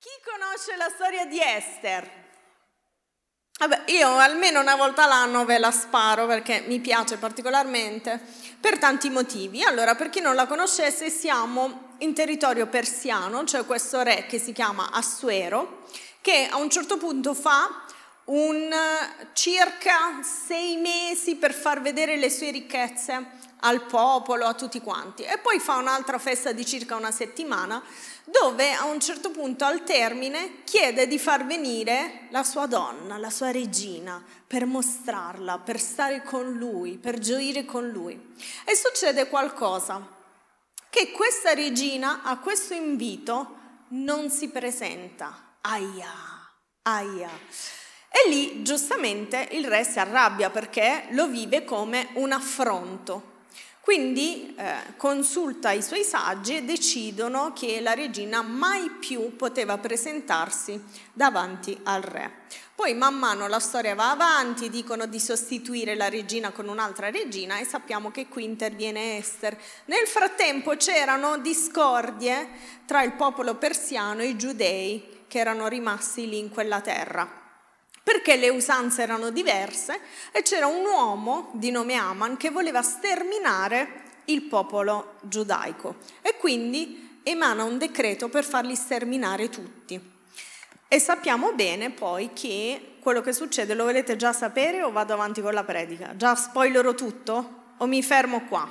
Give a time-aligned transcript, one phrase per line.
[0.00, 2.08] Chi conosce la storia di Esther?
[3.58, 8.20] Vabbè, io almeno una volta l'anno ve la sparo perché mi piace particolarmente
[8.60, 9.64] per tanti motivi.
[9.64, 14.52] Allora, per chi non la conoscesse, siamo in territorio persiano, cioè questo re che si
[14.52, 15.82] chiama Assuero,
[16.20, 17.82] che a un certo punto fa
[18.26, 18.72] un
[19.32, 23.30] circa sei mesi per far vedere le sue ricchezze
[23.60, 25.24] al popolo, a tutti quanti.
[25.24, 27.82] E poi fa un'altra festa di circa una settimana
[28.30, 33.30] dove a un certo punto al termine chiede di far venire la sua donna, la
[33.30, 38.34] sua regina, per mostrarla, per stare con lui, per gioire con lui.
[38.64, 40.06] E succede qualcosa,
[40.90, 43.56] che questa regina a questo invito
[43.90, 45.56] non si presenta.
[45.62, 46.12] Aia,
[46.82, 47.30] aia.
[48.10, 53.36] E lì giustamente il re si arrabbia perché lo vive come un affronto.
[53.88, 60.78] Quindi eh, consulta i suoi saggi e decidono che la regina mai più poteva presentarsi
[61.10, 62.40] davanti al re.
[62.74, 67.56] Poi man mano la storia va avanti, dicono di sostituire la regina con un'altra regina
[67.56, 69.56] e sappiamo che qui interviene Esther.
[69.86, 72.46] Nel frattempo c'erano discordie
[72.84, 77.37] tra il popolo persiano e i giudei che erano rimasti lì in quella terra
[78.08, 80.00] perché le usanze erano diverse
[80.32, 87.20] e c'era un uomo di nome Aman che voleva sterminare il popolo giudaico e quindi
[87.22, 90.00] emana un decreto per farli sterminare tutti.
[90.88, 95.42] E sappiamo bene poi che quello che succede lo volete già sapere o vado avanti
[95.42, 96.16] con la predica?
[96.16, 98.66] Già spoilerò tutto o mi fermo qua?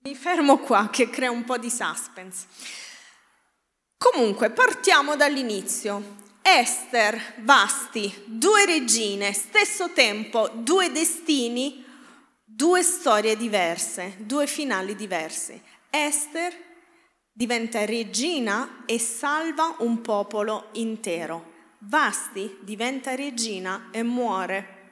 [0.00, 2.46] Mi fermo qua che crea un po' di suspense.
[3.96, 6.23] Comunque, partiamo dall'inizio.
[6.46, 11.82] Esther, Vasti, due regine, stesso tempo, due destini,
[12.44, 15.58] due storie diverse, due finali diversi.
[15.88, 16.54] Esther
[17.32, 21.52] diventa regina e salva un popolo intero.
[21.78, 24.82] Vasti diventa regina e muore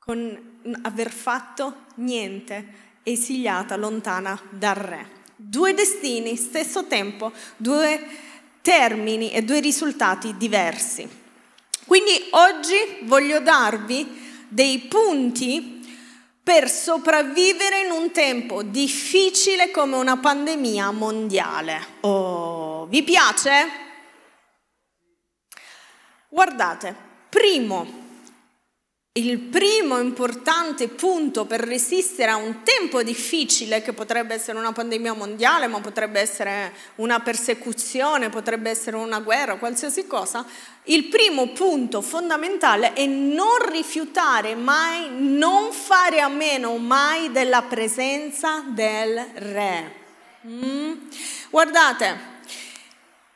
[0.00, 5.20] con aver fatto niente, esiliata lontana dal re.
[5.36, 8.30] Due destini, stesso tempo, due
[8.62, 11.08] termini e due risultati diversi.
[11.84, 15.80] Quindi oggi voglio darvi dei punti
[16.42, 21.86] per sopravvivere in un tempo difficile come una pandemia mondiale.
[22.00, 23.68] Oh, vi piace?
[26.28, 26.96] Guardate,
[27.28, 28.01] primo,
[29.14, 35.12] il primo importante punto per resistere a un tempo difficile, che potrebbe essere una pandemia
[35.12, 40.46] mondiale, ma potrebbe essere una persecuzione, potrebbe essere una guerra, qualsiasi cosa,
[40.84, 48.64] il primo punto fondamentale è non rifiutare mai, non fare a meno mai della presenza
[48.66, 49.94] del Re.
[50.46, 50.92] Mm?
[51.50, 52.31] Guardate,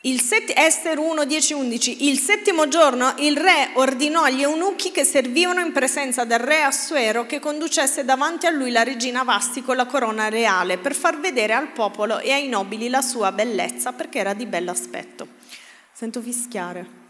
[0.02, 2.08] il set, Ester 1, 10, 11.
[2.08, 7.26] Il settimo giorno il re ordinò agli eunuchi che servivano in presenza del re Assuero
[7.26, 11.54] che conducesse davanti a lui la regina Vasti con la corona reale per far vedere
[11.54, 15.26] al popolo e ai nobili la sua bellezza perché era di bell'aspetto.
[15.92, 17.04] Sento fischiare.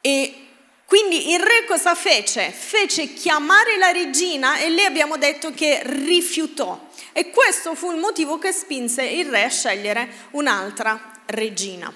[0.00, 0.34] E
[0.86, 2.50] quindi il re cosa fece?
[2.50, 6.87] Fece chiamare la regina e lei abbiamo detto che rifiutò.
[7.18, 11.92] E questo fu il motivo che spinse il re a scegliere un'altra regina.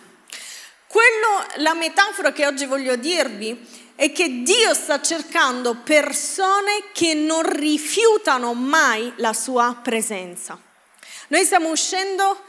[0.89, 3.57] Quello, la metafora che oggi voglio dirvi
[3.95, 10.61] è che Dio sta cercando persone che non rifiutano mai la sua presenza.
[11.29, 12.43] Noi stiamo uscendo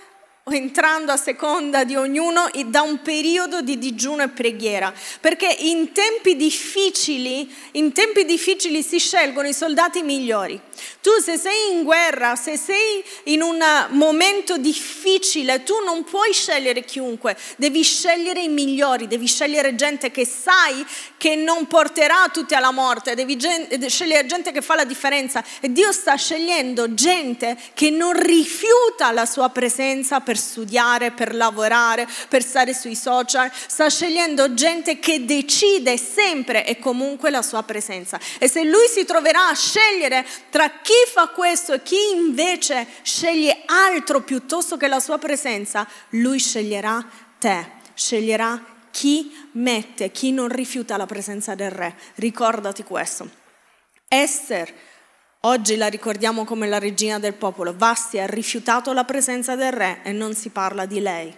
[0.45, 5.93] o entrando a seconda di ognuno da un periodo di digiuno e preghiera, perché in
[5.93, 10.59] tempi difficili, in tempi difficili si scelgono i soldati migliori.
[10.99, 16.83] Tu se sei in guerra, se sei in un momento difficile, tu non puoi scegliere
[16.83, 20.85] chiunque, devi scegliere i migliori, devi scegliere gente che sai
[21.17, 23.39] che non porterà tutti alla morte, devi
[23.87, 25.41] scegliere gente che fa la differenza.
[25.61, 31.35] E Dio sta scegliendo gente che non rifiuta la sua presenza per per studiare, per
[31.35, 37.61] lavorare, per stare sui social, sta scegliendo gente che decide sempre e comunque la sua
[37.61, 38.19] presenza.
[38.39, 43.61] E se lui si troverà a scegliere tra chi fa questo e chi invece sceglie
[43.67, 47.05] altro piuttosto che la sua presenza, lui sceglierà
[47.37, 48.59] te, sceglierà
[48.89, 51.95] chi mette, chi non rifiuta la presenza del re.
[52.15, 53.29] Ricordati questo.
[54.07, 54.73] Esther
[55.45, 57.73] Oggi la ricordiamo come la regina del popolo.
[57.75, 61.35] Vasti ha rifiutato la presenza del re e non si parla di lei.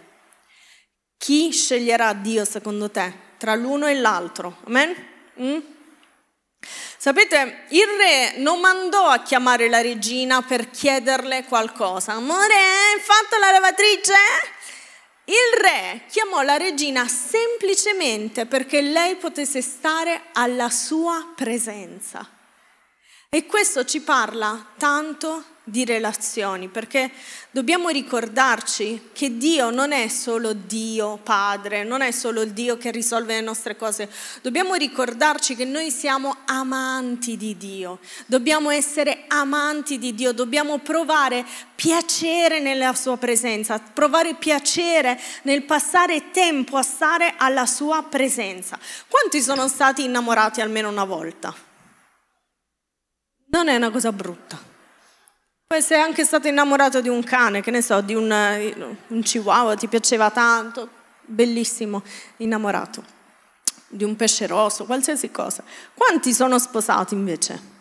[1.17, 4.57] Chi sceglierà Dio secondo te tra l'uno e l'altro?
[4.65, 4.95] Amen?
[5.41, 5.57] Mm?
[6.97, 12.13] Sapete, il re non mandò a chiamare la regina per chiederle qualcosa.
[12.13, 14.13] Amore, hai fatto la lavatrice?
[15.25, 22.34] Il re chiamò la regina semplicemente perché lei potesse stare alla sua presenza.
[23.35, 27.11] E questo ci parla tanto di relazioni, perché
[27.51, 32.91] dobbiamo ricordarci che Dio non è solo Dio Padre, non è solo il Dio che
[32.91, 34.09] risolve le nostre cose,
[34.41, 41.45] dobbiamo ricordarci che noi siamo amanti di Dio, dobbiamo essere amanti di Dio, dobbiamo provare
[41.75, 48.79] piacere nella sua presenza, provare piacere nel passare tempo a stare alla sua presenza.
[49.09, 51.64] Quanti sono stati innamorati almeno una volta?
[53.55, 54.61] Non è una cosa brutta.
[55.65, 58.29] Poi sei anche stato innamorato di un cane, che ne so, di un,
[59.07, 60.89] un chihuahua, ti piaceva tanto,
[61.21, 62.03] bellissimo,
[62.37, 63.01] innamorato,
[63.87, 65.63] di un pesce rosso, qualsiasi cosa.
[65.93, 67.73] Quanti sono sposati invece?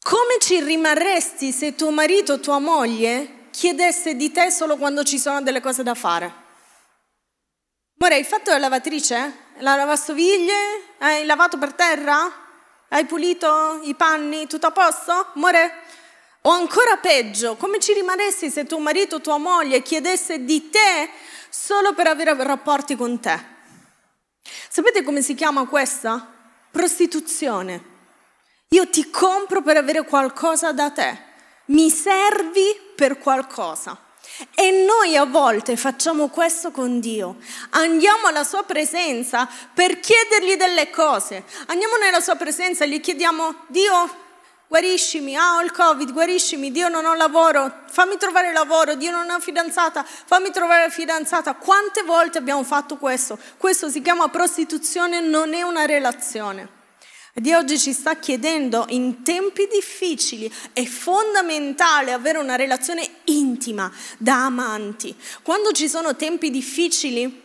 [0.00, 5.16] Come ci rimarresti se tuo marito o tua moglie chiedesse di te solo quando ci
[5.16, 6.42] sono delle cose da fare?
[8.00, 9.32] Amore, hai fatto la lavatrice?
[9.58, 10.96] La lavastoviglie?
[10.98, 12.42] Hai lavato per terra?
[12.94, 14.46] Hai pulito i panni?
[14.46, 15.32] Tutto a posto?
[15.34, 15.82] Amore?
[16.42, 21.10] O ancora peggio, come ci rimarresti se tuo marito o tua moglie chiedesse di te
[21.48, 23.36] solo per avere rapporti con te?
[24.68, 26.24] Sapete come si chiama questa?
[26.70, 27.84] Prostituzione.
[28.68, 31.18] Io ti compro per avere qualcosa da te.
[31.66, 34.03] Mi servi per qualcosa.
[34.54, 37.36] E noi a volte facciamo questo con Dio.
[37.70, 41.44] Andiamo alla sua presenza per chiedergli delle cose.
[41.66, 44.22] Andiamo nella sua presenza e gli chiediamo, Dio,
[44.66, 49.30] guariscimi, ah ho il covid, guariscimi, Dio non ho lavoro, fammi trovare dio Dio non
[49.30, 51.54] ho fidanzata, fammi trovare fidanzata.
[51.54, 53.38] Quante volte abbiamo fatto questo?
[53.56, 56.73] Questo si chiama prostituzione, non è una relazione.
[57.36, 64.44] Dio oggi ci sta chiedendo in tempi difficili, è fondamentale avere una relazione intima da
[64.44, 65.12] amanti.
[65.42, 67.42] Quando ci sono tempi difficili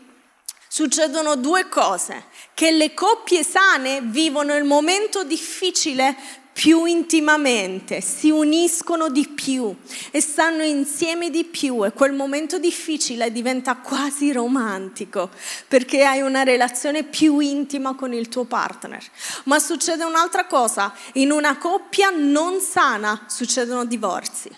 [0.67, 6.15] succedono due cose, che le coppie sane vivono il momento difficile
[6.59, 9.73] più intimamente, si uniscono di più
[10.11, 15.29] e stanno insieme di più e quel momento difficile diventa quasi romantico
[15.69, 19.01] perché hai una relazione più intima con il tuo partner.
[19.45, 24.51] Ma succede un'altra cosa, in una coppia non sana succedono divorzi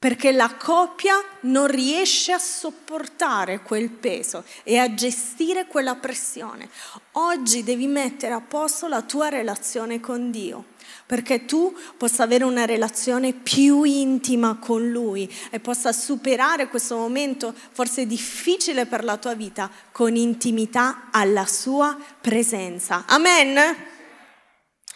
[0.00, 6.70] perché la coppia non riesce a sopportare quel peso e a gestire quella pressione.
[7.12, 10.76] Oggi devi mettere a posto la tua relazione con Dio
[11.06, 17.54] perché tu possa avere una relazione più intima con Lui e possa superare questo momento
[17.72, 23.04] forse difficile per la tua vita con intimità alla sua presenza.
[23.06, 23.76] Amen?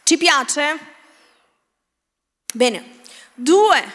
[0.03, 0.79] Ci piace?
[2.53, 3.00] Bene.
[3.35, 3.93] Due,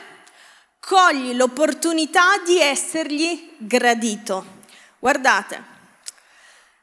[0.79, 4.55] cogli l'opportunità di essergli gradito.
[4.99, 5.63] Guardate,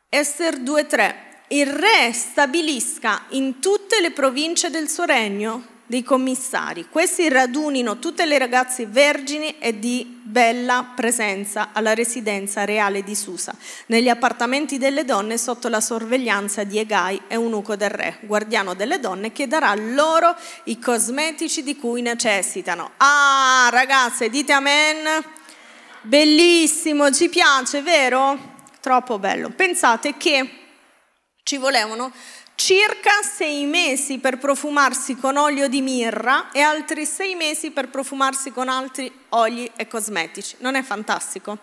[0.09, 6.87] Esther 2.3 il re stabilisca in tutte le province del suo regno dei commissari.
[6.89, 13.55] Questi radunino tutte le ragazze vergini e di bella presenza alla residenza reale di Susa,
[13.87, 19.33] negli appartamenti delle donne sotto la sorveglianza di Egai, eunuco del re, guardiano delle donne,
[19.33, 22.93] che darà loro i cosmetici di cui necessitano.
[22.97, 25.23] Ah, ragazze, dite amen.
[26.01, 28.53] Bellissimo, ci piace, vero?
[28.81, 29.51] Troppo bello.
[29.51, 30.64] Pensate che
[31.45, 32.11] ci volevano
[32.55, 38.51] circa sei mesi per profumarsi con olio di mirra e altri sei mesi per profumarsi
[38.51, 40.57] con altri oli e cosmetici.
[40.61, 41.59] Non è fantastico?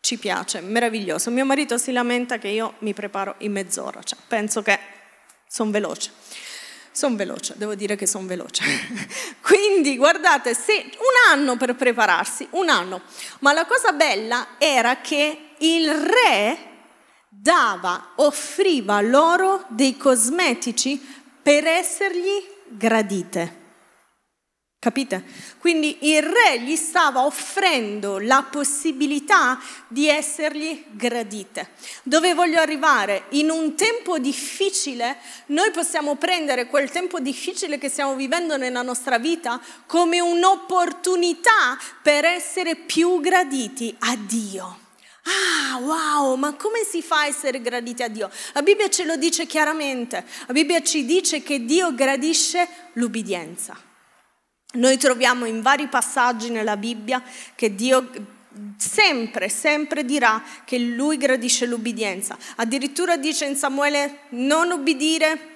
[0.00, 1.30] Ci piace, meraviglioso.
[1.30, 4.78] Mio marito si lamenta che io mi preparo in mezz'ora, cioè, penso che
[5.48, 6.10] sono veloce.
[6.90, 8.64] Sono veloce, devo dire che sono veloce.
[9.40, 13.02] Quindi guardate, se un anno per prepararsi, un anno.
[13.40, 16.74] Ma la cosa bella era che il re
[17.46, 21.00] dava, offriva loro dei cosmetici
[21.40, 23.64] per essergli gradite.
[24.80, 25.24] Capite?
[25.58, 31.70] Quindi il re gli stava offrendo la possibilità di essergli gradite.
[32.02, 33.26] Dove voglio arrivare?
[33.30, 39.18] In un tempo difficile, noi possiamo prendere quel tempo difficile che stiamo vivendo nella nostra
[39.18, 44.85] vita come un'opportunità per essere più graditi a Dio.
[45.26, 48.30] Ah, wow, ma come si fa a essere graditi a Dio?
[48.52, 50.24] La Bibbia ce lo dice chiaramente.
[50.46, 53.76] La Bibbia ci dice che Dio gradisce l'ubbidienza.
[54.74, 57.22] Noi troviamo in vari passaggi nella Bibbia
[57.54, 58.10] che Dio
[58.76, 62.36] sempre, sempre dirà che lui gradisce l'ubbidienza.
[62.56, 65.55] Addirittura dice in Samuele non ubbidire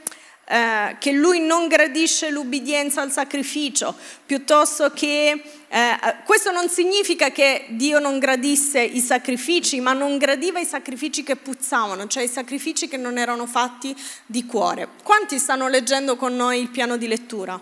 [0.50, 3.94] eh, che lui non gradisce l'ubbidienza al sacrificio,
[4.26, 10.58] piuttosto che eh, questo non significa che Dio non gradisse i sacrifici, ma non gradiva
[10.58, 13.94] i sacrifici che puzzavano, cioè i sacrifici che non erano fatti
[14.26, 14.88] di cuore.
[15.04, 17.60] Quanti stanno leggendo con noi il piano di lettura?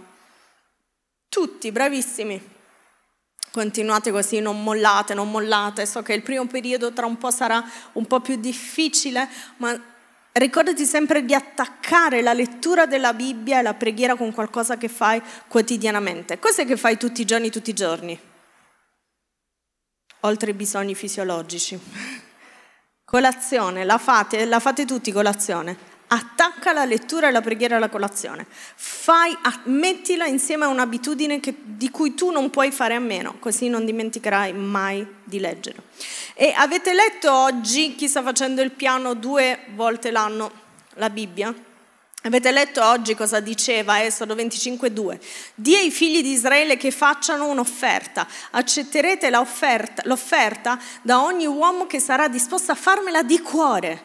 [1.29, 2.43] Tutti, bravissimi.
[3.53, 5.85] Continuate così, non mollate, non mollate.
[5.85, 9.29] So che il primo periodo tra un po' sarà un po' più difficile,
[9.59, 9.79] ma
[10.33, 15.21] Ricordati sempre di attaccare la lettura della Bibbia e la preghiera con qualcosa che fai
[15.49, 16.39] quotidianamente.
[16.39, 18.19] Cos'è che fai tutti i giorni, tutti i giorni?
[20.21, 21.79] Oltre ai bisogni fisiologici.
[23.05, 25.98] Colazione, la fate, la fate tutti colazione.
[26.09, 28.47] Attacca la lettura e la preghiera alla colazione.
[28.49, 33.69] Fai, mettila insieme a un'abitudine che, di cui tu non puoi fare a meno, così
[33.69, 35.83] non dimenticherai mai di leggerlo.
[36.35, 40.51] E avete letto oggi, chi sta facendo il piano due volte l'anno,
[40.95, 41.55] la Bibbia?
[42.23, 45.19] Avete letto oggi cosa diceva Esodo 25.2?
[45.55, 52.01] Dì ai figli di Israele che facciano un'offerta, accetterete l'offerta, l'offerta da ogni uomo che
[52.01, 54.03] sarà disposto a farmela di cuore.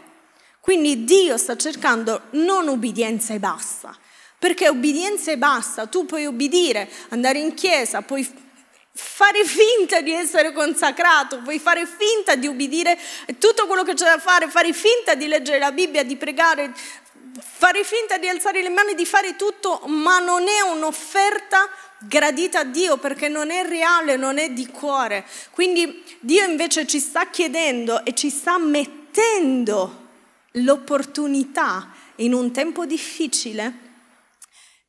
[0.64, 3.94] Quindi Dio sta cercando non ubbidienza e basta,
[4.40, 8.26] perché ubbidienza e basta, tu puoi ubbidire, andare in chiesa, puoi
[8.94, 12.98] fare finta di essere consacrato, puoi fare finta di ubbidire
[13.40, 16.72] tutto quello che c'è da fare, fare finta di leggere la Bibbia, di pregare,
[17.42, 21.68] fare finta di alzare le mani, di fare tutto, ma non è un'offerta
[22.00, 25.26] gradita a Dio perché non è reale, non è di cuore.
[25.52, 30.03] Quindi Dio invece ci sta chiedendo e ci sta mettendo
[30.54, 33.92] l'opportunità in un tempo difficile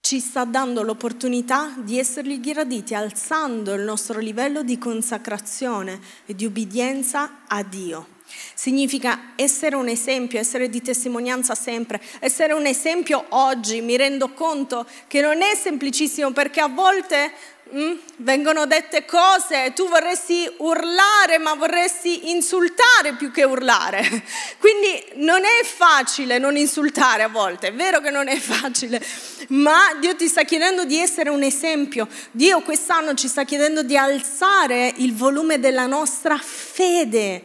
[0.01, 6.45] ci sta dando l'opportunità di essergli graditi, alzando il nostro livello di consacrazione e di
[6.45, 8.14] ubbidienza a Dio.
[8.55, 13.81] Significa essere un esempio, essere di testimonianza sempre, essere un esempio oggi.
[13.81, 17.33] Mi rendo conto che non è semplicissimo perché a volte
[17.75, 17.95] Mm?
[18.19, 24.01] Vengono dette cose, tu vorresti urlare ma vorresti insultare più che urlare.
[24.61, 29.05] Quindi non è facile non insultare a volte, è vero che non è facile,
[29.49, 32.07] ma Dio ti sta chiedendo di essere un esempio.
[32.31, 37.45] Dio quest'anno ci sta chiedendo di alzare il volume della nostra fede,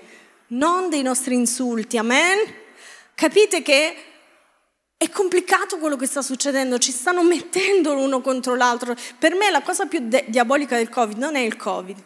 [0.49, 1.97] non dei nostri insulti.
[1.97, 2.37] Amen?
[3.13, 3.95] Capite che
[4.97, 8.95] è complicato quello che sta succedendo, ci stanno mettendo l'uno contro l'altro.
[9.17, 11.97] Per me la cosa più de- diabolica del Covid non è il Covid,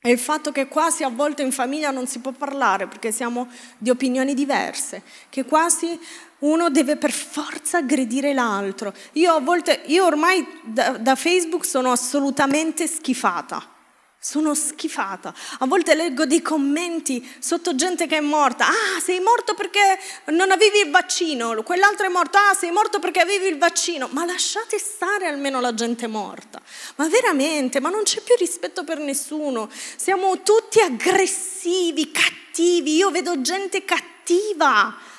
[0.00, 3.48] è il fatto che quasi a volte in famiglia non si può parlare perché siamo
[3.76, 5.98] di opinioni diverse, che quasi
[6.38, 8.94] uno deve per forza aggredire l'altro.
[9.12, 13.75] Io a volte, io ormai da, da Facebook sono assolutamente schifata
[14.18, 15.32] sono schifata.
[15.60, 18.66] A volte leggo dei commenti sotto gente che è morta.
[18.66, 21.62] Ah, sei morto perché non avevi il vaccino.
[21.62, 22.38] Quell'altro è morto.
[22.38, 24.08] Ah, sei morto perché avevi il vaccino.
[24.10, 26.60] Ma lasciate stare almeno la gente morta.
[26.96, 29.70] Ma veramente, ma non c'è più rispetto per nessuno.
[29.96, 32.96] Siamo tutti aggressivi, cattivi.
[32.96, 35.14] Io vedo gente cattiva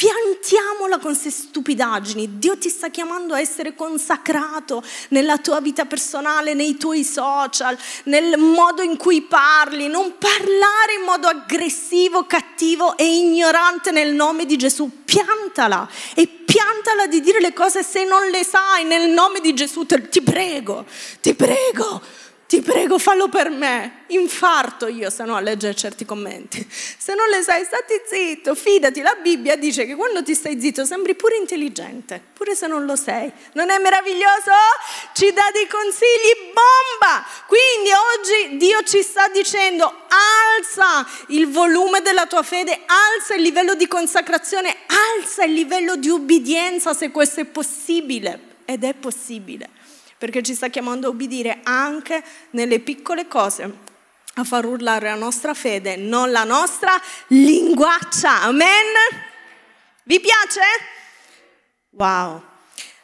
[0.00, 2.38] Piantiamola con queste stupidaggini.
[2.38, 8.38] Dio ti sta chiamando a essere consacrato nella tua vita personale, nei tuoi social, nel
[8.38, 9.88] modo in cui parli.
[9.88, 14.90] Non parlare in modo aggressivo, cattivo e ignorante nel nome di Gesù.
[15.04, 19.84] Piantala e piantala di dire le cose se non le sai nel nome di Gesù.
[19.84, 20.86] Ti prego,
[21.20, 22.00] ti prego
[22.50, 24.06] ti prego fallo per me.
[24.08, 26.66] Infarto io se no a leggere certi commenti.
[26.68, 30.84] Se non le sai, stati zitto, fidati, la Bibbia dice che quando ti stai zitto
[30.84, 33.30] sembri pure intelligente, pure se non lo sei.
[33.52, 34.50] Non è meraviglioso?
[35.12, 37.24] Ci dà dei consigli bomba.
[37.46, 39.84] Quindi oggi Dio ci sta dicendo
[40.58, 44.74] alza il volume della tua fede, alza il livello di consacrazione,
[45.14, 48.48] alza il livello di ubbidienza se questo è possibile.
[48.64, 49.78] Ed è possibile
[50.20, 53.74] perché ci sta chiamando a obbedire anche nelle piccole cose,
[54.34, 56.92] a far urlare la nostra fede, non la nostra
[57.28, 58.42] linguaccia.
[58.42, 58.84] Amen?
[60.02, 60.60] Vi piace?
[61.92, 62.42] Wow.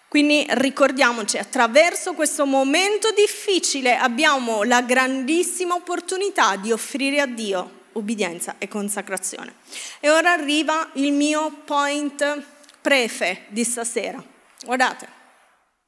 [0.09, 8.57] Quindi ricordiamoci, attraverso questo momento difficile abbiamo la grandissima opportunità di offrire a Dio ubbidienza
[8.59, 9.55] e consacrazione.
[10.01, 12.45] E ora arriva il mio point
[12.83, 14.23] prefe di stasera.
[14.67, 15.09] Guardate,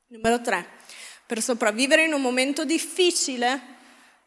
[0.06, 0.76] numero tre
[1.28, 3.60] per sopravvivere in un momento difficile,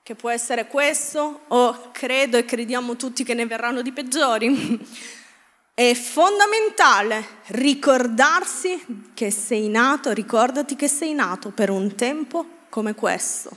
[0.04, 4.80] che può essere questo, o credo e crediamo tutti che ne verranno di peggiori,
[5.74, 13.50] è fondamentale ricordarsi che sei nato, ricordati che sei nato per un tempo come questo.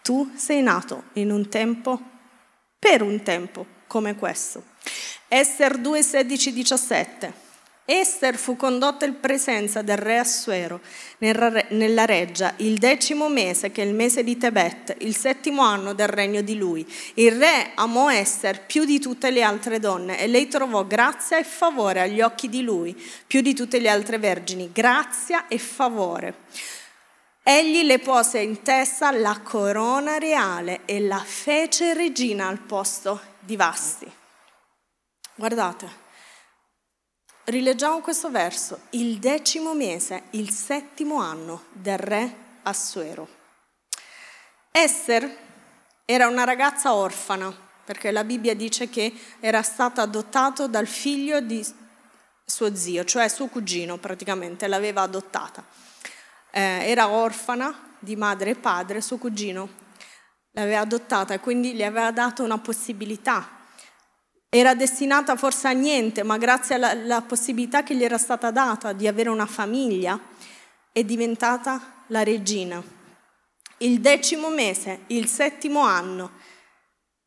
[0.00, 2.00] Tu sei nato in un tempo
[2.78, 4.62] per un tempo come questo.
[5.26, 7.43] Ester 2, 16, 17.
[7.86, 10.80] Ester fu condotta in presenza del re Assuero
[11.18, 16.08] nella reggia il decimo mese, che è il mese di Tebet, il settimo anno del
[16.08, 16.90] regno di lui.
[17.14, 21.44] Il re amò Ester più di tutte le altre donne e lei trovò grazia e
[21.44, 26.36] favore agli occhi di lui, più di tutte le altre vergini, grazia e favore.
[27.42, 33.56] Egli le pose in testa la corona reale e la fece regina al posto di
[33.56, 34.10] Vasti.
[35.34, 36.03] Guardate
[37.46, 38.86] Rileggiamo questo verso.
[38.90, 43.28] Il decimo mese, il settimo anno del re Assuero.
[44.70, 45.36] Esther
[46.06, 51.62] era una ragazza orfana, perché la Bibbia dice che era stata adottata dal figlio di
[52.46, 55.62] suo zio, cioè suo cugino praticamente, l'aveva adottata.
[56.50, 59.68] Eh, era orfana di madre e padre, suo cugino
[60.52, 63.63] l'aveva adottata e quindi gli aveva dato una possibilità
[64.56, 68.92] era destinata forse a niente, ma grazie alla, alla possibilità che gli era stata data
[68.92, 70.16] di avere una famiglia,
[70.92, 72.80] è diventata la regina.
[73.78, 76.30] Il decimo mese, il settimo anno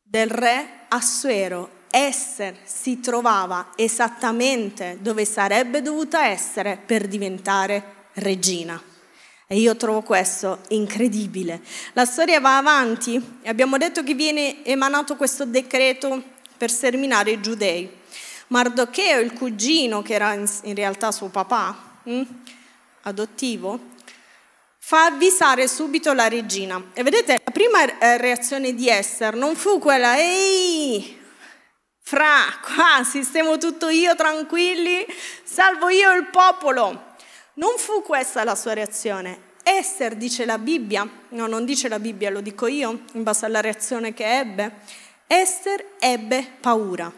[0.02, 8.82] del re Assuero, Esther si trovava esattamente dove sarebbe dovuta essere per diventare regina.
[9.46, 11.60] E io trovo questo incredibile.
[11.92, 17.40] La storia va avanti e abbiamo detto che viene emanato questo decreto per sterminare i
[17.40, 17.90] giudei.
[18.48, 22.22] Mardocheo, il cugino, che era in realtà suo papà, hm,
[23.02, 23.78] adottivo,
[24.78, 26.82] fa avvisare subito la regina.
[26.94, 31.16] E vedete, la prima eh, reazione di Esther non fu quella, ehi,
[32.00, 35.06] fra, qua sistemo tutto io tranquilli,
[35.44, 37.16] salvo io il popolo.
[37.54, 39.46] Non fu questa la sua reazione.
[39.62, 43.60] Esther, dice la Bibbia, no, non dice la Bibbia, lo dico io, in base alla
[43.60, 44.80] reazione che ebbe,
[45.30, 47.12] Esther ebbe paura.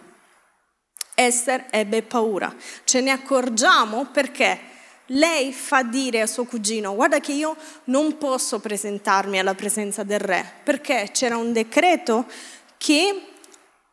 [1.15, 2.53] Esther ebbe paura.
[2.83, 4.59] Ce ne accorgiamo perché
[5.13, 10.19] lei fa dire a suo cugino, guarda che io non posso presentarmi alla presenza del
[10.19, 12.27] re, perché c'era un decreto
[12.77, 13.27] che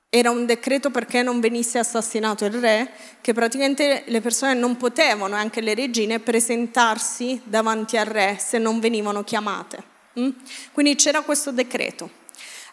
[0.09, 5.35] era un decreto perché non venisse assassinato il re, che praticamente le persone non potevano,
[5.35, 9.83] anche le regine, presentarsi davanti al re se non venivano chiamate.
[10.19, 10.29] Mm?
[10.71, 12.16] Quindi c'era questo decreto.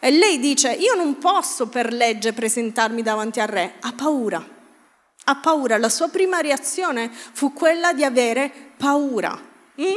[0.05, 4.47] E lei dice, io non posso per legge presentarmi davanti al re, ha paura.
[5.25, 9.33] Ha paura, la sua prima reazione fu quella di avere paura.
[9.81, 9.97] Mm?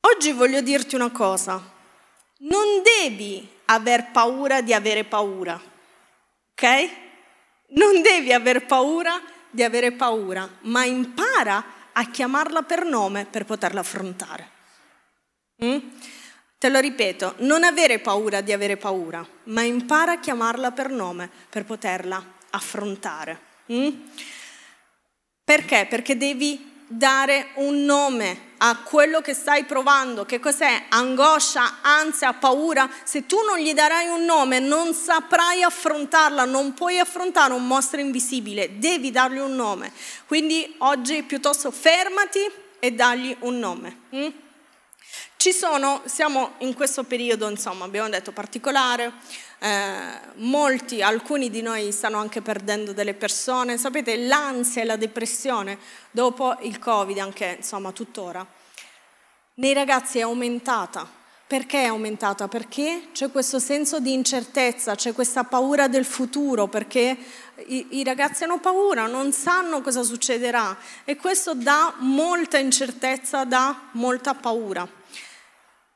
[0.00, 1.62] Oggi voglio dirti una cosa,
[2.38, 5.60] non devi aver paura di avere paura,
[6.52, 6.90] ok?
[7.74, 13.80] Non devi aver paura di avere paura, ma impara a chiamarla per nome per poterla
[13.80, 14.50] affrontare.
[15.62, 15.78] Mm?
[16.62, 21.28] Te lo ripeto, non avere paura di avere paura, ma impara a chiamarla per nome
[21.50, 23.40] per poterla affrontare.
[23.72, 23.88] Mm?
[25.42, 25.88] Perché?
[25.90, 30.24] Perché devi dare un nome a quello che stai provando.
[30.24, 30.84] Che cos'è?
[30.90, 32.88] Angoscia, ansia, paura.
[33.02, 37.98] Se tu non gli darai un nome, non saprai affrontarla, non puoi affrontare un mostro
[37.98, 39.92] invisibile, devi dargli un nome.
[40.28, 42.38] Quindi oggi piuttosto fermati
[42.78, 43.98] e dagli un nome.
[44.14, 44.28] Mm?
[45.42, 49.12] Ci sono, siamo in questo periodo, insomma, abbiamo detto particolare,
[49.58, 55.78] eh, molti, alcuni di noi stanno anche perdendo delle persone, sapete, l'ansia e la depressione
[56.12, 58.46] dopo il Covid, anche insomma tuttora,
[59.54, 61.10] nei ragazzi è aumentata.
[61.44, 62.46] Perché è aumentata?
[62.46, 67.18] Perché c'è questo senso di incertezza, c'è questa paura del futuro, perché
[67.66, 73.88] i, i ragazzi hanno paura, non sanno cosa succederà e questo dà molta incertezza, dà
[73.94, 75.00] molta paura.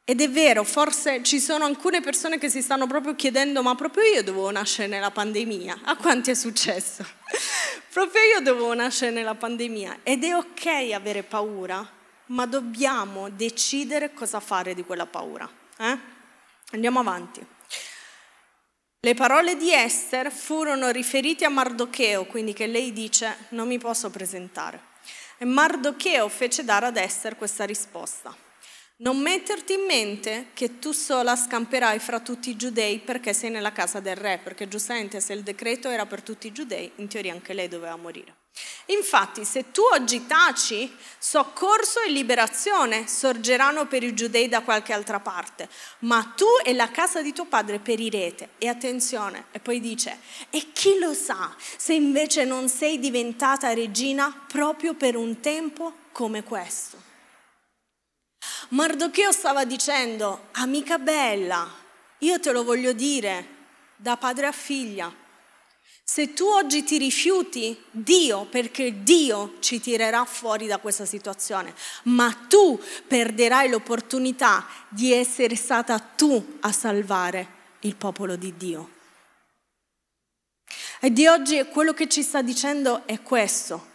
[0.08, 4.04] Ed è vero, forse ci sono alcune persone che si stanno proprio chiedendo, ma proprio
[4.04, 5.80] io dovevo nascere nella pandemia?
[5.82, 7.04] A quanti è successo?
[7.90, 9.98] proprio io dovevo nascere nella pandemia.
[10.04, 11.84] Ed è ok avere paura,
[12.26, 15.50] ma dobbiamo decidere cosa fare di quella paura.
[15.76, 15.98] Eh?
[16.70, 17.44] Andiamo avanti.
[19.00, 24.08] Le parole di Esther furono riferite a Mardocheo, quindi che lei dice non mi posso
[24.10, 24.80] presentare.
[25.36, 28.45] E Mardocheo fece dare ad Esther questa risposta.
[28.98, 33.70] Non metterti in mente che tu sola scamperai fra tutti i giudei perché sei nella
[33.70, 37.34] casa del re, perché giustamente se il decreto era per tutti i giudei, in teoria
[37.34, 38.34] anche lei doveva morire.
[38.86, 45.20] Infatti, se tu oggi taci, soccorso e liberazione sorgeranno per i giudei da qualche altra
[45.20, 48.48] parte, ma tu e la casa di tuo padre perirete.
[48.56, 54.46] E attenzione, e poi dice, e chi lo sa se invece non sei diventata regina
[54.48, 57.05] proprio per un tempo come questo?
[58.70, 61.68] Mardocheo stava dicendo, amica bella,
[62.18, 63.54] io te lo voglio dire
[63.96, 65.12] da padre a figlia.
[66.08, 72.32] Se tu oggi ti rifiuti, Dio, perché Dio ci tirerà fuori da questa situazione, ma
[72.48, 78.90] tu perderai l'opportunità di essere stata tu a salvare il popolo di Dio.
[81.00, 83.94] E di oggi quello che ci sta dicendo è questo.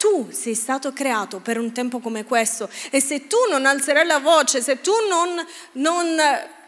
[0.00, 4.18] Tu sei stato creato per un tempo come questo e se tu non alzerai la
[4.18, 6.16] voce, se tu non, non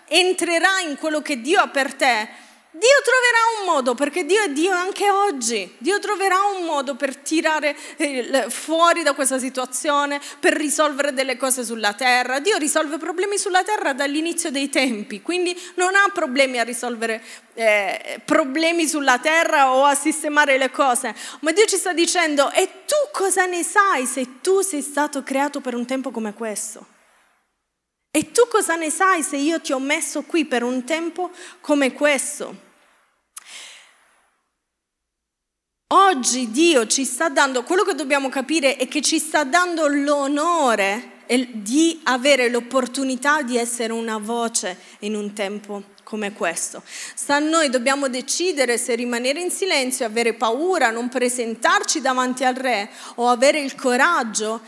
[0.06, 2.28] entrerai in quello che Dio ha per te,
[2.74, 5.74] Dio troverà un modo, perché Dio è Dio anche oggi.
[5.76, 7.76] Dio troverà un modo per tirare
[8.48, 12.40] fuori da questa situazione, per risolvere delle cose sulla terra.
[12.40, 18.22] Dio risolve problemi sulla terra dall'inizio dei tempi, quindi non ha problemi a risolvere eh,
[18.24, 21.14] problemi sulla terra o a sistemare le cose.
[21.40, 25.60] Ma Dio ci sta dicendo, e tu cosa ne sai se tu sei stato creato
[25.60, 26.91] per un tempo come questo?
[28.14, 31.30] E tu cosa ne sai se io ti ho messo qui per un tempo
[31.62, 32.54] come questo?
[35.86, 41.20] Oggi Dio ci sta dando, quello che dobbiamo capire è che ci sta dando l'onore
[41.52, 46.82] di avere l'opportunità di essere una voce in un tempo come questo.
[46.84, 52.54] Sta a noi, dobbiamo decidere se rimanere in silenzio, avere paura, non presentarci davanti al
[52.54, 54.60] Re o avere il coraggio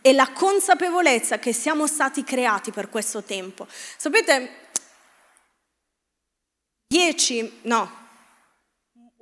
[0.00, 3.66] e la consapevolezza che siamo stati creati per questo tempo.
[3.96, 4.68] Sapete,
[6.86, 7.90] dieci, no,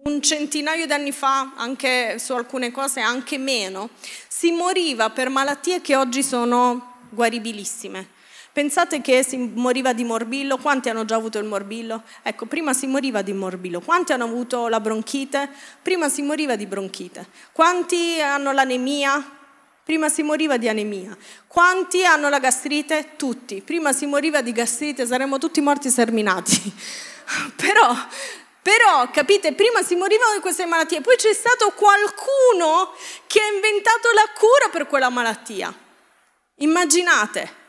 [0.02, 3.88] un centinaio di anni fa, anche su alcune cose, anche meno,
[4.28, 8.18] si moriva per malattie che oggi sono guaribilissime.
[8.52, 12.02] Pensate che si moriva di morbillo, quanti hanno già avuto il morbillo?
[12.22, 15.48] Ecco, prima si moriva di morbillo, quanti hanno avuto la bronchite?
[15.80, 17.26] Prima si moriva di bronchite.
[17.52, 19.38] Quanti hanno l'anemia?
[19.84, 21.16] Prima si moriva di anemia.
[21.46, 23.12] Quanti hanno la gastrite?
[23.16, 23.62] Tutti.
[23.62, 26.74] Prima si moriva di gastrite, saremmo tutti morti serminati.
[27.54, 27.94] Però
[28.62, 32.94] però, capite, prima si morivano di queste malattie, poi c'è stato qualcuno
[33.26, 35.74] che ha inventato la cura per quella malattia.
[36.56, 37.59] Immaginate,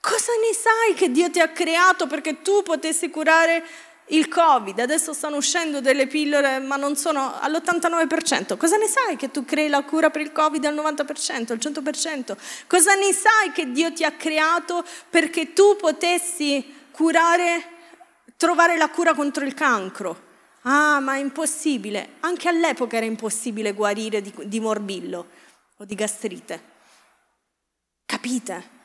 [0.00, 3.62] Cosa ne sai che Dio ti ha creato perché tu potessi curare
[4.06, 4.78] il Covid?
[4.78, 8.56] Adesso stanno uscendo delle pillole, ma non sono all'89%.
[8.56, 12.36] Cosa ne sai che tu crei la cura per il Covid al 90%, al 100%?
[12.66, 17.62] Cosa ne sai che Dio ti ha creato perché tu potessi curare,
[18.38, 20.28] trovare la cura contro il cancro?
[20.62, 22.14] Ah, ma è impossibile.
[22.20, 25.28] Anche all'epoca era impossibile guarire di, di morbillo
[25.76, 26.62] o di gastrite.
[28.06, 28.78] Capite?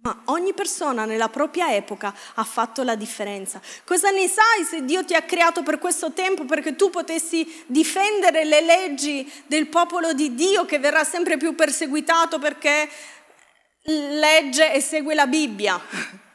[0.00, 3.60] Ma ogni persona nella propria epoca ha fatto la differenza.
[3.84, 8.44] Cosa ne sai se Dio ti ha creato per questo tempo perché tu potessi difendere
[8.44, 12.88] le leggi del popolo di Dio che verrà sempre più perseguitato perché
[13.82, 15.80] legge e segue la Bibbia?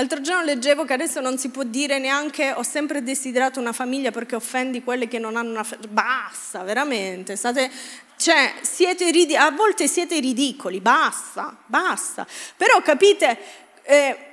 [0.00, 4.10] L'altro giorno leggevo che adesso non si può dire neanche ho sempre desiderato una famiglia
[4.10, 5.88] perché offendi quelle che non hanno una famiglia.
[5.90, 7.36] Basta, veramente.
[7.36, 7.70] State,
[8.16, 12.26] cioè, siete ridi- a volte siete ridicoli, basta, basta.
[12.56, 13.38] Però capite,
[13.82, 14.29] eh,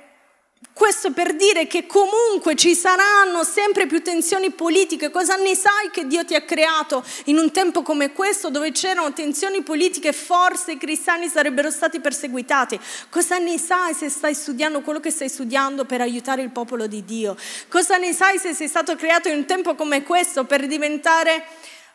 [0.78, 5.10] questo per dire che comunque ci saranno sempre più tensioni politiche.
[5.10, 9.12] Cosa ne sai che Dio ti ha creato in un tempo come questo dove c'erano
[9.12, 12.78] tensioni politiche, forse i cristiani sarebbero stati perseguitati?
[13.10, 17.04] Cosa ne sai se stai studiando quello che stai studiando per aiutare il popolo di
[17.04, 17.36] Dio?
[17.68, 21.44] Cosa ne sai se sei stato creato in un tempo come questo per diventare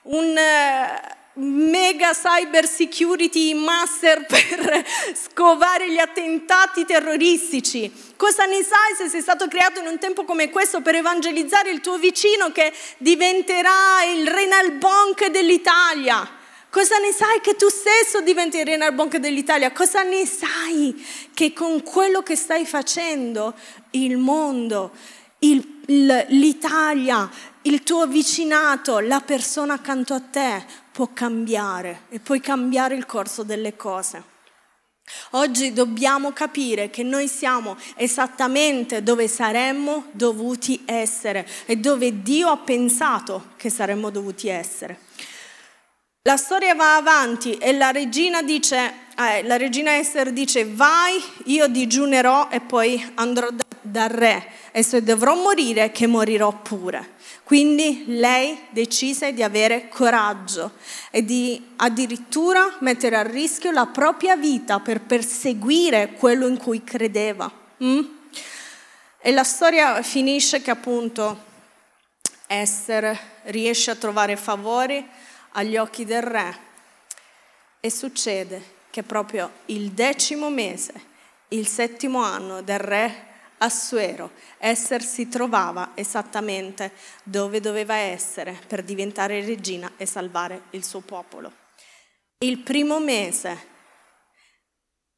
[0.03, 0.37] un...
[1.35, 7.91] Mega cyber security master per scovare gli attentati terroristici.
[8.15, 11.81] Cosa ne sai se sei stato creato in un tempo come questo per evangelizzare il
[11.81, 16.41] tuo vicino che diventerà il Renal Bonk dell'Italia?
[16.69, 19.71] Cosa ne sai che tu stesso diventi il Renal Bonk dell'Italia?
[19.71, 23.55] Cosa ne sai che con quello che stai facendo
[23.91, 24.91] il mondo,
[25.39, 27.29] il, l'Italia,
[27.63, 33.43] il tuo vicinato, la persona accanto a te può cambiare e puoi cambiare il corso
[33.43, 34.31] delle cose.
[35.31, 42.57] Oggi dobbiamo capire che noi siamo esattamente dove saremmo dovuti essere e dove Dio ha
[42.57, 44.99] pensato che saremmo dovuti essere.
[46.25, 51.67] La storia va avanti e la regina dice, eh, la regina Esther dice vai, io
[51.67, 57.11] digiunerò e poi andrò da, dal re e se dovrò morire che morirò pure.
[57.43, 60.71] Quindi lei decise di avere coraggio
[61.11, 67.51] e di addirittura mettere a rischio la propria vita per perseguire quello in cui credeva.
[67.83, 68.01] Mm?
[69.19, 71.51] E la storia finisce che appunto
[72.47, 75.05] Esther riesce a trovare favore
[75.51, 76.57] agli occhi del re
[77.79, 80.93] e succede che proprio il decimo mese,
[81.49, 83.32] il settimo anno del re
[83.63, 86.91] Assuero, Esther si trovava esattamente
[87.23, 91.49] dove doveva essere per diventare regina e salvare il suo popolo.
[92.39, 93.67] Il primo mese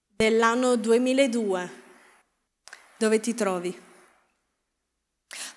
[0.05, 1.83] dell'anno 2002,
[2.97, 3.81] dove ti trovi?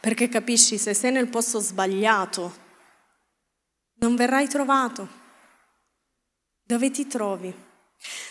[0.00, 2.56] Perché capisci, se sei nel posto sbagliato,
[3.96, 5.06] non verrai trovato.
[6.62, 7.54] Dove ti trovi?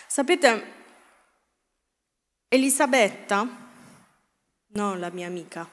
[0.08, 0.72] Sapete,
[2.48, 3.66] Elisabetta
[4.78, 5.68] no, la mia amica,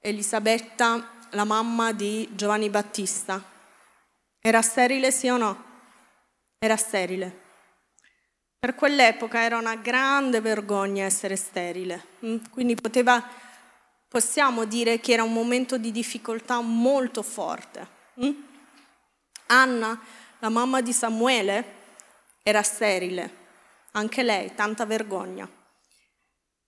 [0.00, 3.42] Elisabetta, la mamma di Giovanni Battista.
[4.40, 5.64] Era sterile sì o no?
[6.58, 7.40] Era sterile.
[8.58, 12.36] Per quell'epoca era una grande vergogna essere sterile, mm?
[12.50, 13.22] quindi poteva,
[14.08, 17.86] possiamo dire che era un momento di difficoltà molto forte.
[18.24, 18.30] Mm?
[19.48, 20.00] Anna,
[20.38, 21.80] la mamma di Samuele,
[22.42, 23.36] era sterile,
[23.92, 25.46] anche lei, tanta vergogna.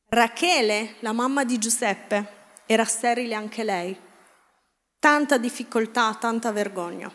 [0.08, 3.98] Rachele, la mamma di Giuseppe, era sterile anche lei.
[4.98, 7.12] Tanta difficoltà, tanta vergogna.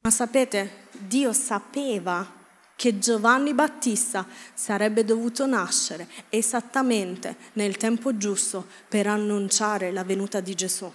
[0.00, 2.42] Ma sapete, Dio sapeva
[2.76, 10.54] che Giovanni Battista sarebbe dovuto nascere esattamente nel tempo giusto per annunciare la venuta di
[10.54, 10.92] Gesù.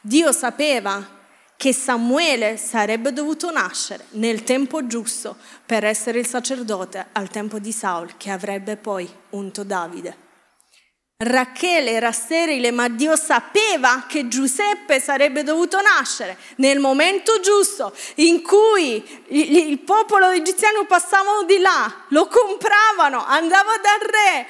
[0.00, 1.24] Dio sapeva
[1.56, 7.72] che Samuele sarebbe dovuto nascere nel tempo giusto per essere il sacerdote al tempo di
[7.72, 10.24] Saul che avrebbe poi unto Davide.
[11.18, 18.42] Rachele era sterile, ma Dio sapeva che Giuseppe sarebbe dovuto nascere nel momento giusto in
[18.42, 24.46] cui il popolo egiziano passavano di là, lo compravano, andava dal re,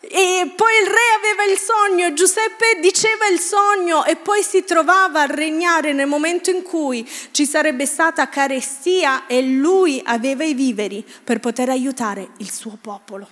[0.00, 5.22] e poi il re aveva il sogno, Giuseppe diceva il sogno e poi si trovava
[5.22, 11.04] a regnare nel momento in cui ci sarebbe stata carestia e lui aveva i viveri
[11.24, 13.28] per poter aiutare il suo popolo.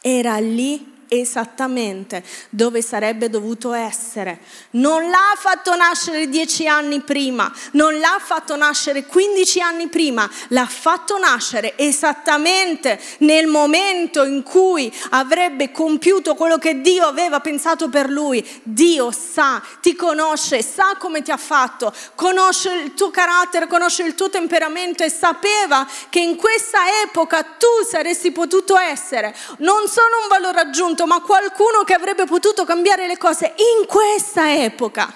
[0.00, 4.38] Era lì esattamente dove sarebbe dovuto essere.
[4.70, 10.66] Non l'ha fatto nascere dieci anni prima, non l'ha fatto nascere quindici anni prima, l'ha
[10.66, 18.08] fatto nascere esattamente nel momento in cui avrebbe compiuto quello che Dio aveva pensato per
[18.08, 18.46] lui.
[18.62, 24.14] Dio sa, ti conosce, sa come ti ha fatto, conosce il tuo carattere, conosce il
[24.14, 30.28] tuo temperamento e sapeva che in questa epoca tu saresti potuto essere non solo un
[30.28, 35.12] valore aggiunto, punto, ma qualcuno che avrebbe potuto cambiare le cose in questa epoca.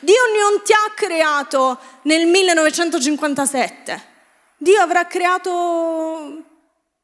[0.00, 4.04] Dio non ti ha creato nel 1957,
[4.56, 6.42] Dio avrà creato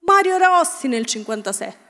[0.01, 1.82] Mario Rossi nel 1957.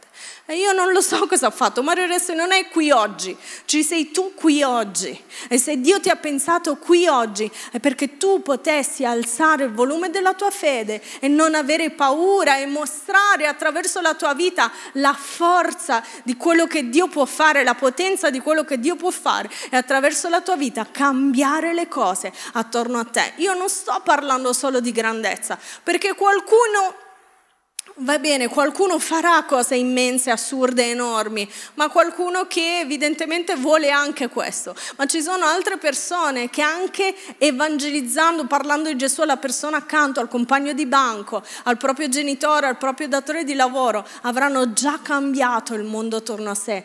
[0.53, 1.83] E io non lo so cosa ha fatto.
[1.83, 3.35] Mario Rossi non è qui oggi,
[3.65, 5.19] ci sei tu qui oggi.
[5.49, 10.11] E se Dio ti ha pensato qui oggi è perché tu potessi alzare il volume
[10.11, 16.05] della tua fede e non avere paura e mostrare attraverso la tua vita la forza
[16.23, 19.77] di quello che Dio può fare, la potenza di quello che Dio può fare e
[19.79, 23.33] attraverso la tua vita cambiare le cose attorno a te.
[23.37, 27.02] Io non sto parlando solo di grandezza, perché qualcuno
[27.97, 34.75] Va bene, qualcuno farà cose immense, assurde, enormi, ma qualcuno che evidentemente vuole anche questo.
[34.97, 40.29] Ma ci sono altre persone che anche evangelizzando, parlando di Gesù alla persona accanto, al
[40.29, 45.85] compagno di banco, al proprio genitore, al proprio datore di lavoro, avranno già cambiato il
[45.85, 46.85] mondo attorno a sé.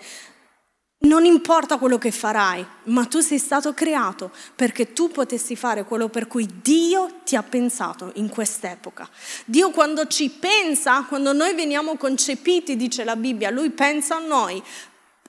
[1.00, 6.10] Non importa quello che farai, ma tu sei stato creato perché tu potessi fare quello
[6.10, 9.08] per cui Dio ti ha pensato in quest'epoca.
[9.46, 14.62] Dio quando ci pensa, quando noi veniamo concepiti, dice la Bibbia, Lui pensa a noi,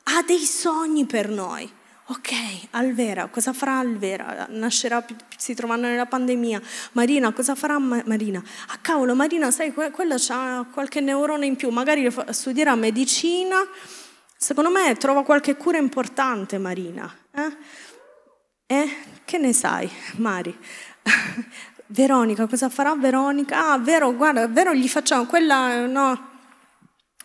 [0.05, 1.71] ha dei sogni per noi.
[2.07, 2.33] Ok,
[2.71, 4.47] Alvera, cosa farà Alvera?
[4.49, 5.05] Nascerà,
[5.37, 6.63] si trovano nella pandemia.
[6.93, 8.43] Marina, cosa farà Marina?
[8.69, 13.59] Ah cavolo, Marina, sai, quella ha qualche neurone in più, magari studierà medicina
[14.41, 17.13] Secondo me trova qualche cura importante Marina.
[17.35, 17.57] Eh?
[18.67, 18.97] eh?
[19.25, 20.57] Che ne sai, Mari?
[21.87, 23.73] Veronica, cosa farà Veronica?
[23.73, 26.29] Ah, vero, guarda, vero, gli facciamo quella, no,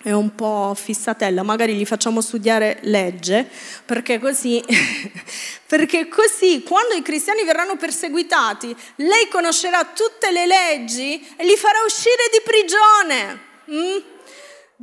[0.01, 3.47] è un po' fissatella, magari gli facciamo studiare legge,
[3.85, 4.63] perché così,
[5.67, 11.77] perché così quando i cristiani verranno perseguitati, lei conoscerà tutte le leggi e li farà
[11.85, 13.51] uscire di prigione.
[13.71, 14.12] Mm?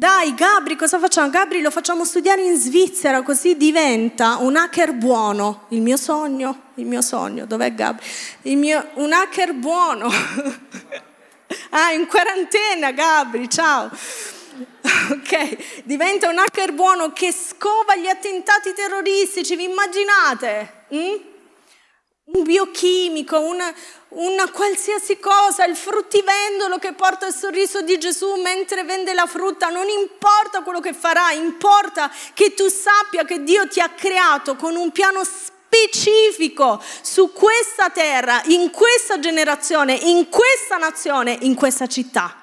[0.01, 1.29] Dai, Gabri, cosa facciamo?
[1.29, 5.67] Gabri lo facciamo studiare in Svizzera, così diventa un hacker buono.
[5.69, 8.03] Il mio sogno, il mio sogno, dov'è Gabri?
[8.57, 10.09] Mio, un hacker buono.
[11.69, 13.91] ah, in quarantena, Gabri, ciao.
[15.11, 20.85] Ok, diventa un hacker buono che scova gli attentati terroristici, vi immaginate?
[20.95, 21.29] Mm?
[22.33, 23.73] un biochimico, una,
[24.11, 29.69] una qualsiasi cosa, il fruttivendolo che porta il sorriso di Gesù mentre vende la frutta,
[29.69, 34.75] non importa quello che farà, importa che tu sappia che Dio ti ha creato con
[34.75, 42.40] un piano specifico su questa terra, in questa generazione, in questa nazione, in questa città.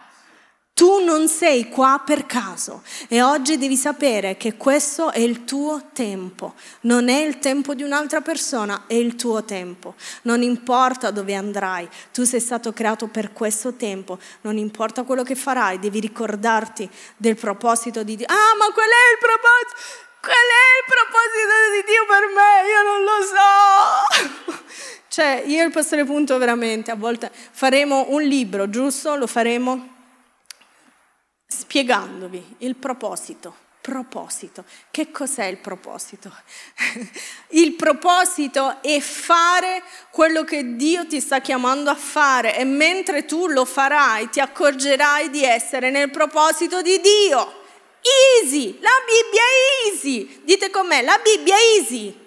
[0.77, 5.89] Tu non sei qua per caso e oggi devi sapere che questo è il tuo
[5.91, 9.95] tempo, non è il tempo di un'altra persona, è il tuo tempo.
[10.21, 15.33] Non importa dove andrai, tu sei stato creato per questo tempo, non importa quello che
[15.33, 16.87] farai, devi ricordarti
[17.17, 18.27] del proposito di Dio.
[18.27, 20.05] Ah, ma qual è il proposito?
[20.21, 22.69] Qual è il proposito di Dio per me?
[22.69, 23.17] Io non lo
[24.45, 24.65] so.
[25.09, 29.15] Cioè, io e il pastore Punto veramente a volte faremo un libro, giusto?
[29.15, 29.95] Lo faremo
[31.47, 33.65] spiegandovi il proposito.
[33.81, 34.65] Proposito.
[34.91, 36.29] Che cos'è il proposito?
[37.51, 39.81] il proposito è fare
[40.11, 45.29] quello che Dio ti sta chiamando a fare e mentre tu lo farai ti accorgerai
[45.29, 47.63] di essere nel proposito di Dio.
[48.41, 50.41] Easy, la Bibbia è easy.
[50.43, 52.26] Dite com'è, la Bibbia è easy.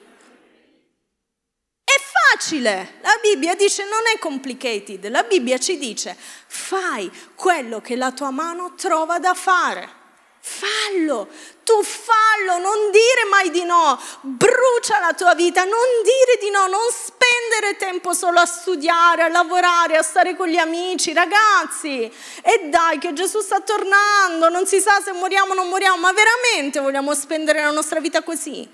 [2.32, 6.16] Facile, la Bibbia dice non è complicated, la Bibbia ci dice
[6.46, 9.98] fai quello che la tua mano trova da fare.
[10.38, 11.28] Fallo,
[11.64, 15.72] tu fallo, non dire mai di no, brucia la tua vita, non
[16.04, 20.56] dire di no, non spendere tempo solo a studiare, a lavorare, a stare con gli
[20.56, 22.10] amici, ragazzi.
[22.42, 26.12] E dai che Gesù sta tornando, non si sa se moriamo o non moriamo, ma
[26.12, 28.68] veramente vogliamo spendere la nostra vita così?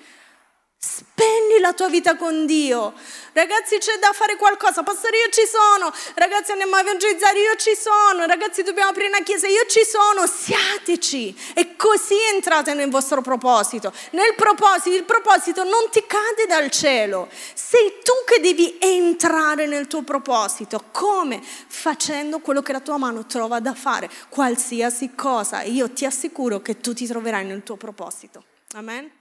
[0.86, 2.94] Spendi la tua vita con Dio.
[3.32, 4.84] Ragazzi, c'è da fare qualcosa.
[4.84, 5.92] Pastore, io ci sono.
[6.14, 7.40] Ragazzi, andiamo a evangelizzare.
[7.40, 8.24] Io ci sono.
[8.24, 9.48] Ragazzi, dobbiamo aprire una chiesa.
[9.48, 10.26] Io ci sono.
[10.28, 11.52] Siateci.
[11.54, 13.92] E così entrate nel vostro proposito.
[14.10, 17.28] Nel proposito, il proposito non ti cade dal cielo.
[17.54, 20.84] Sei tu che devi entrare nel tuo proposito.
[20.92, 21.42] Come?
[21.42, 24.08] Facendo quello che la tua mano trova da fare.
[24.28, 25.62] Qualsiasi cosa.
[25.62, 28.44] Io ti assicuro che tu ti troverai nel tuo proposito.
[28.74, 29.15] Amen.